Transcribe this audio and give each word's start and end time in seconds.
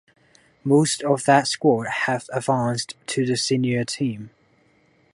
Most 0.63 1.03
of 1.03 1.25
that 1.25 1.47
squad 1.47 1.85
have 2.07 2.25
advanced 2.33 2.95
to 3.05 3.23
the 3.23 3.37
Senior 3.37 3.83
Team. 3.83 4.31